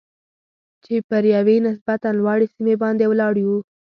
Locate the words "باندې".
2.83-3.05